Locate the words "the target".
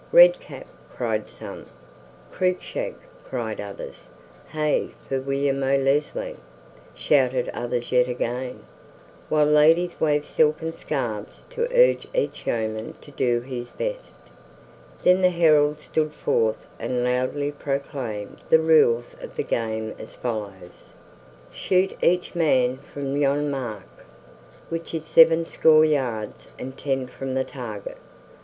27.35-27.97